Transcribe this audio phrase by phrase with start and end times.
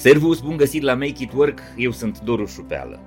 [0.00, 3.00] Servus, bun găsit la Make It Work, eu sunt Doru Șupeală.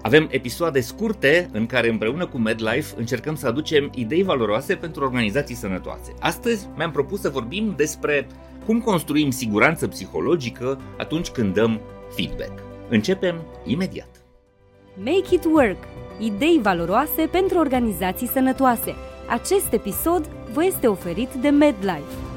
[0.00, 5.54] Avem episoade scurte în care împreună cu MedLife încercăm să aducem idei valoroase pentru organizații
[5.54, 6.14] sănătoase.
[6.20, 8.26] Astăzi mi-am propus să vorbim despre
[8.66, 11.80] cum construim siguranță psihologică atunci când dăm
[12.16, 12.62] feedback.
[12.88, 14.24] Începem imediat.
[14.96, 15.78] Make It Work.
[16.18, 18.94] Idei valoroase pentru organizații sănătoase.
[19.28, 22.31] Acest episod vă este oferit de MedLife.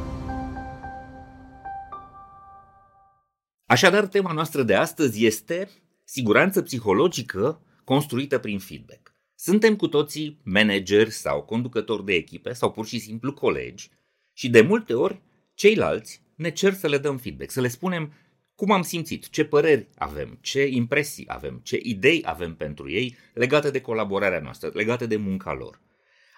[3.68, 5.69] Așadar, tema noastră de astăzi este
[6.04, 9.14] siguranță psihologică construită prin feedback.
[9.36, 13.89] Suntem cu toții manageri sau conducători de echipe sau pur și simplu colegi
[14.33, 15.21] și de multe ori
[15.54, 18.14] ceilalți ne cer să le dăm feedback, să le spunem
[18.55, 23.71] cum am simțit, ce păreri avem, ce impresii avem, ce idei avem pentru ei legate
[23.71, 25.82] de colaborarea noastră, legate de munca lor.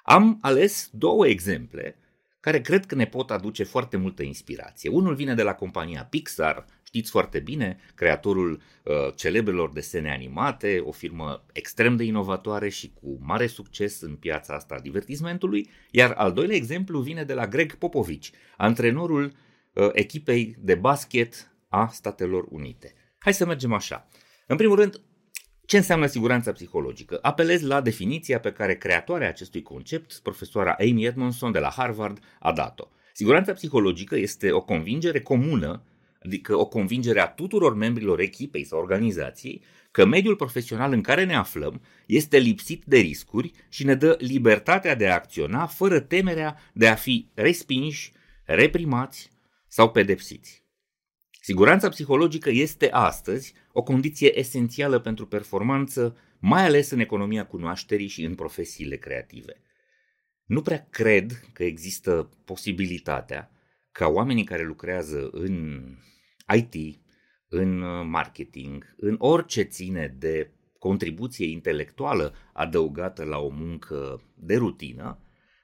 [0.03, 1.99] Am ales două exemple
[2.39, 4.89] care cred că ne pot aduce foarte multă inspirație.
[4.89, 10.91] Unul vine de la compania Pixar, știți foarte bine, creatorul uh, celebrelor desene animate, o
[10.91, 16.33] firmă extrem de inovatoare și cu mare succes în piața asta a divertismentului, iar al
[16.33, 18.27] doilea exemplu vine de la Greg Popovich,
[18.57, 19.23] antrenorul
[19.73, 22.93] uh, echipei de basket a Statelor Unite.
[23.17, 24.07] Hai să mergem așa.
[24.45, 25.01] În primul rând,
[25.65, 27.19] ce înseamnă siguranța psihologică?
[27.21, 32.53] Apelez la definiția pe care creatoarea acestui concept, profesoara Amy Edmondson de la Harvard, a
[32.53, 32.87] dat-o.
[33.13, 35.83] Siguranța psihologică este o convingere comună,
[36.27, 41.35] adică o convingere a tuturor membrilor echipei sau organizației, că mediul profesional în care ne
[41.35, 46.87] aflăm este lipsit de riscuri și ne dă libertatea de a acționa fără temerea de
[46.87, 48.11] a fi respinși,
[48.43, 49.29] reprimați
[49.67, 50.63] sau pedepsiți.
[51.41, 58.23] Siguranța psihologică este astăzi o condiție esențială pentru performanță, mai ales în economia cunoașterii și
[58.23, 59.61] în profesiile creative.
[60.45, 63.51] Nu prea cred că există posibilitatea
[63.91, 65.81] ca oamenii care lucrează în
[66.55, 66.99] IT,
[67.47, 75.19] în marketing, în orice ține de contribuție intelectuală adăugată la o muncă de rutină,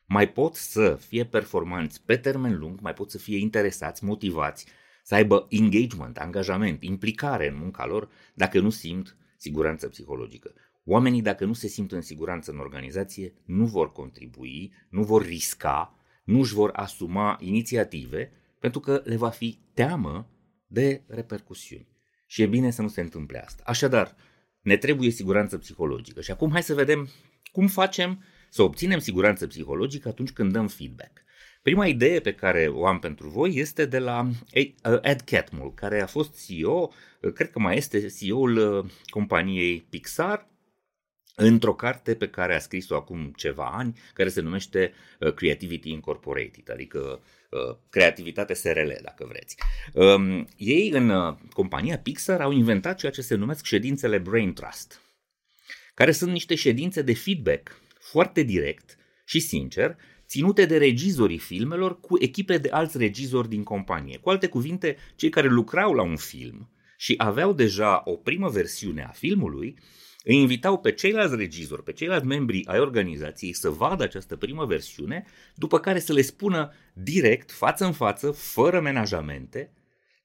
[0.05, 4.65] mai pot să fie performanți pe termen lung, mai pot să fie interesați, motivați
[5.03, 10.53] să aibă engagement, angajament, implicare în munca lor, dacă nu simt siguranță psihologică.
[10.85, 15.95] Oamenii, dacă nu se simt în siguranță în organizație, nu vor contribui, nu vor risca,
[16.23, 20.27] nu își vor asuma inițiative, pentru că le va fi teamă
[20.73, 21.87] de repercusiuni.
[22.25, 23.63] Și e bine să nu se întâmple asta.
[23.65, 24.15] Așadar,
[24.61, 26.21] ne trebuie siguranță psihologică.
[26.21, 27.09] Și acum hai să vedem
[27.51, 31.21] cum facem să obținem siguranță psihologică atunci când dăm feedback.
[31.61, 34.29] Prima idee pe care o am pentru voi este de la
[35.01, 36.91] Ed Catmull, care a fost CEO,
[37.33, 40.52] cred că mai este CEO-ul uh, companiei Pixar,
[41.35, 46.71] într-o carte pe care a scris-o acum ceva ani, care se numește uh, Creativity Incorporated,
[46.71, 49.55] adică uh, creativitate SRL, dacă vreți.
[49.93, 55.01] Um, ei, în compania Pixar, au inventat ceea ce se numesc ședințele Brain Trust,
[55.93, 62.17] care sunt niște ședințe de feedback foarte direct și sincer, ținute de regizorii filmelor cu
[62.21, 64.17] echipe de alți regizori din companie.
[64.17, 69.03] Cu alte cuvinte, cei care lucrau la un film și aveau deja o primă versiune
[69.03, 69.77] a filmului,
[70.23, 75.25] îi invitau pe ceilalți regizori, pe ceilalți membri ai organizației să vadă această primă versiune,
[75.55, 79.73] după care să le spună direct, față în față, fără menajamente,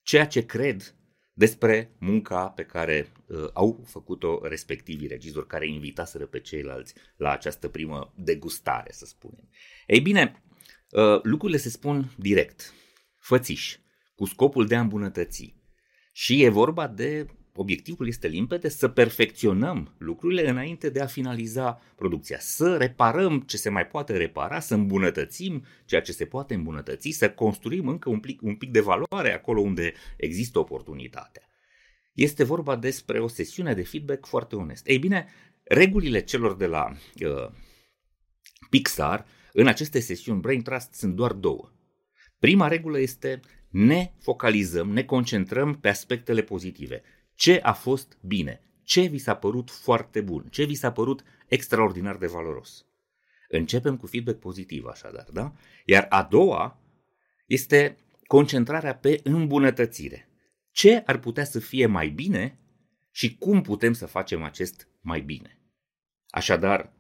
[0.03, 0.95] ceea ce cred
[1.33, 7.69] despre munca pe care uh, au făcut-o respectivii regizori care invitaseră pe ceilalți la această
[7.69, 9.49] primă degustare, să spunem.
[9.87, 10.43] Ei bine,
[10.91, 12.75] uh, lucrurile se spun direct,
[13.19, 13.77] fățiș,
[14.15, 15.55] cu scopul de a îmbunătăți.
[16.13, 17.27] Și e vorba de,
[17.61, 23.69] obiectivul este limpede, să perfecționăm lucrurile înainte de a finaliza producția, să reparăm ce se
[23.69, 28.43] mai poate repara, să îmbunătățim ceea ce se poate îmbunătăți, să construim încă un pic,
[28.43, 31.43] un pic de valoare acolo unde există oportunitatea.
[32.13, 34.87] Este vorba despre o sesiune de feedback foarte onest.
[34.87, 35.27] Ei bine,
[35.65, 37.51] regulile celor de la uh,
[38.71, 41.73] Pixar în aceste sesiuni Brain Trust sunt doar două.
[42.39, 47.03] Prima regulă este ne focalizăm, ne concentrăm pe aspectele pozitive.
[47.39, 48.63] Ce a fost bine?
[48.83, 50.47] Ce vi s-a părut foarte bun?
[50.51, 52.87] Ce vi s-a părut extraordinar de valoros?
[53.49, 55.53] Începem cu feedback pozitiv, așadar, da?
[55.85, 56.81] Iar a doua
[57.47, 57.97] este
[58.27, 60.29] concentrarea pe îmbunătățire.
[60.71, 62.59] Ce ar putea să fie mai bine
[63.11, 65.61] și cum putem să facem acest mai bine?
[66.29, 66.93] Așadar,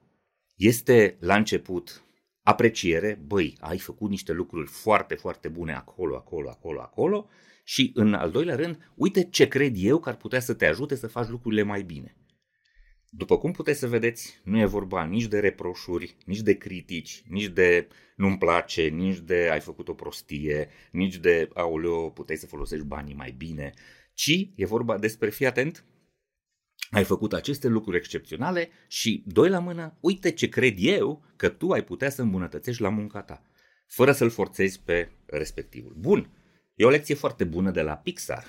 [0.54, 2.04] este la început
[2.42, 7.28] apreciere, băi, ai făcut niște lucruri foarte, foarte bune acolo, acolo, acolo, acolo
[7.68, 10.94] și în al doilea rând, uite ce cred eu că ar putea să te ajute
[10.94, 12.16] să faci lucrurile mai bine.
[13.10, 17.46] După cum puteți să vedeți, nu e vorba nici de reproșuri, nici de critici, nici
[17.46, 22.84] de nu-mi place, nici de ai făcut o prostie, nici de aoleo, puteai să folosești
[22.84, 23.72] banii mai bine,
[24.14, 25.84] ci e vorba despre, fii atent,
[26.90, 31.70] ai făcut aceste lucruri excepționale și, doi la mână, uite ce cred eu că tu
[31.70, 33.42] ai putea să îmbunătățești la munca ta,
[33.86, 35.94] fără să-l forțezi pe respectivul.
[35.98, 36.30] Bun,
[36.78, 38.44] e o lecție foarte bună de la Pixar.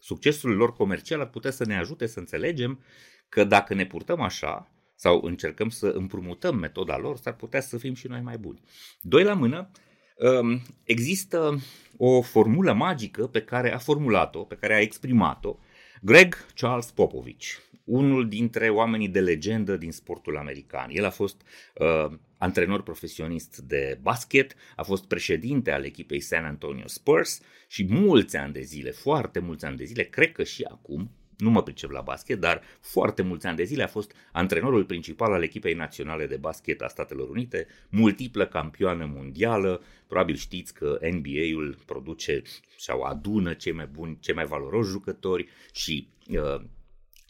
[0.00, 2.82] Succesul lor comercial ar putea să ne ajute să înțelegem
[3.28, 7.94] că dacă ne purtăm așa, sau încercăm să împrumutăm metoda lor, s-ar putea să fim
[7.94, 8.60] și noi mai buni.
[9.00, 9.70] Doi la mână,
[10.16, 11.58] um, există
[11.96, 15.58] o formulă magică pe care a formulat-o, pe care a exprimat-o
[16.02, 17.46] Greg Charles Popovich,
[17.84, 20.88] unul dintre oamenii de legendă din sportul american.
[20.90, 21.42] El a fost
[21.74, 22.12] uh,
[22.42, 28.52] antrenor profesionist de basket, a fost președinte al echipei San Antonio Spurs și mulți ani
[28.52, 32.00] de zile, foarte mulți ani de zile, cred că și acum, nu mă pricep la
[32.00, 36.36] basket, dar foarte mulți ani de zile a fost antrenorul principal al echipei naționale de
[36.36, 42.42] basket a Statelor Unite, multiplă campioană mondială, probabil știți că NBA-ul produce
[42.78, 46.60] sau adună cei mai buni, cei mai valoroși jucători și uh,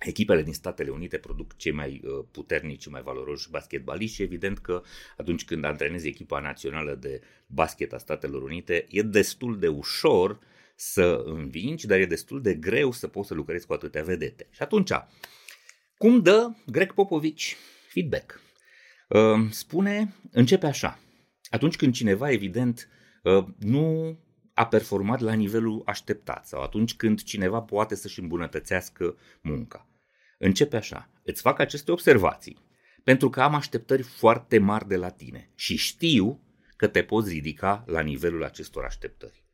[0.04, 4.58] Echipele din Statele Unite produc cei mai uh, puternici, cei mai valoroși basketbaliști și evident
[4.58, 4.82] că
[5.16, 10.38] atunci când antrenezi echipa națională de basket a Statelor Unite e destul de ușor
[10.75, 14.46] să învingi, dar e destul de greu să poți să lucrezi cu atâtea vedete.
[14.50, 14.90] Și atunci,
[15.96, 17.56] cum dă Greg Popovici
[17.88, 18.40] feedback?
[19.08, 20.99] Uh, spune, începe așa.
[21.50, 22.88] Atunci când cineva, evident,
[23.22, 24.19] uh, nu
[24.54, 29.87] a performat la nivelul așteptat sau atunci când cineva poate să-și îmbunătățească munca.
[30.44, 32.58] Începe așa, îți fac aceste observații
[33.04, 36.40] pentru că am așteptări foarte mari de la tine și știu
[36.76, 39.44] că te poți ridica la nivelul acestor așteptări.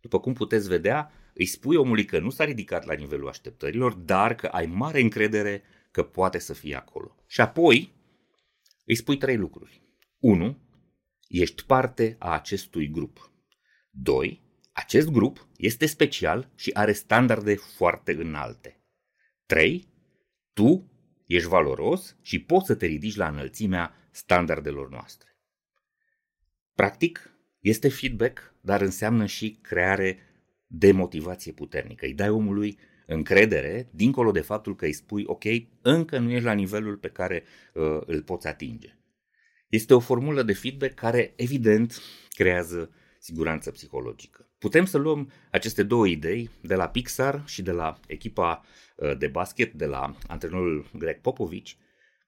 [0.00, 4.34] După cum puteți vedea, îi spui omului că nu s-a ridicat la nivelul așteptărilor, dar
[4.34, 7.24] că ai mare încredere că poate să fie acolo.
[7.26, 7.92] Și apoi
[8.84, 9.82] îi spui trei lucruri.
[10.18, 10.58] 1.
[11.28, 13.32] Ești parte a acestui grup.
[13.90, 14.42] 2.
[14.72, 18.80] Acest grup este special și are standarde foarte înalte.
[19.46, 19.89] 3.
[20.60, 20.90] Tu
[21.26, 25.28] ești valoros și poți să te ridici la înălțimea standardelor noastre.
[26.74, 27.30] Practic,
[27.60, 30.18] este feedback, dar înseamnă și creare
[30.66, 32.06] de motivație puternică.
[32.06, 35.44] Îi dai omului încredere, dincolo de faptul că îi spui, ok,
[35.82, 37.42] încă nu ești la nivelul pe care
[37.74, 38.98] uh, îl poți atinge.
[39.68, 44.48] Este o formulă de feedback care, evident, creează siguranță psihologică.
[44.58, 48.64] Putem să luăm aceste două idei de la Pixar și de la echipa
[48.96, 51.72] uh, de basket, de la antrenorul Greg Popovich,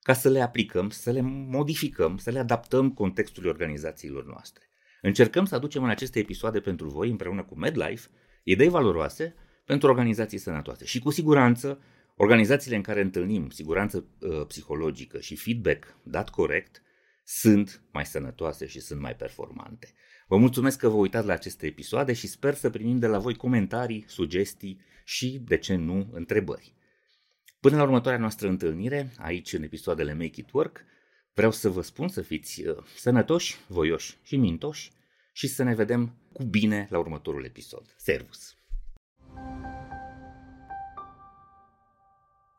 [0.01, 4.63] ca să le aplicăm, să le modificăm, să le adaptăm contextului organizațiilor noastre.
[5.01, 8.09] Încercăm să aducem în aceste episoade pentru voi, împreună cu MedLife,
[8.43, 9.35] idei valoroase
[9.65, 10.85] pentru organizații sănătoase.
[10.85, 11.81] Și cu siguranță,
[12.15, 16.81] organizațiile în care întâlnim siguranță uh, psihologică și feedback dat corect
[17.23, 19.93] sunt mai sănătoase și sunt mai performante.
[20.27, 23.35] Vă mulțumesc că vă uitați la aceste episoade și sper să primim de la voi
[23.35, 26.75] comentarii, sugestii și, de ce nu, întrebări.
[27.59, 30.85] Până la următoarea noastră întâlnire, aici în episoadele Make It Work,
[31.33, 34.91] vreau să vă spun să fiți uh, sănătoși, voioși și mintoși
[35.31, 37.93] și să ne vedem cu bine la următorul episod.
[37.97, 38.57] Servus!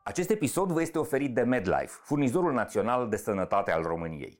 [0.03, 4.39] Acest episod vă este oferit de MedLife, furnizorul național de sănătate al României.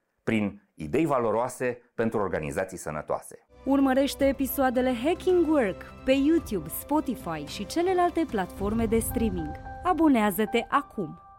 [0.31, 3.47] prin idei valoroase pentru organizații sănătoase.
[3.65, 9.51] Urmărește episoadele Hacking Work pe YouTube, Spotify și celelalte platforme de streaming.
[9.83, 11.30] Abonează-te acum!